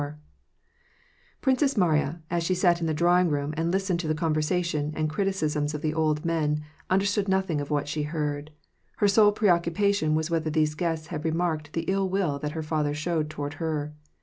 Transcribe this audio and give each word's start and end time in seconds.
The 0.01 0.15
Princess 1.41 1.77
Mariya, 1.77 2.23
as 2.31 2.41
she 2.41 2.55
sat 2.55 2.81
in 2.81 2.87
the 2.87 2.93
drawing 2.95 3.29
room 3.29 3.53
and 3.55 3.69
listened 3.69 3.99
to 3.99 4.07
the 4.07 4.15
conversation 4.15 4.91
and 4.95 5.07
criticisms 5.07 5.75
of 5.75 5.83
the 5.83 5.93
old 5.93 6.25
men, 6.25 6.61
understood 6.89 7.27
nothing 7.27 7.61
of 7.61 7.69
what 7.69 7.87
she 7.87 8.01
heard; 8.01 8.49
her 8.97 9.07
sole 9.07 9.31
pre 9.31 9.49
occupation 9.49 10.15
was 10.15 10.31
whether 10.31 10.49
these 10.49 10.73
guests 10.73 11.09
had 11.13 11.23
remarked 11.23 11.73
the 11.73 11.85
ill 11.87 12.09
will 12.09 12.39
that 12.39 12.53
her 12.53 12.63
father 12.63 12.95
showed 12.95 13.29
toward 13.29 13.53
her. 13.61 13.93